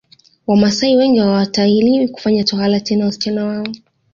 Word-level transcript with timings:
Wamaasai 0.47 0.97
wengi 0.97 1.19
hawatahiri 1.19 2.07
kufanya 2.07 2.43
tohara 2.43 2.79
tena 2.79 3.05
wasichana 3.05 3.45
wao 3.45 3.67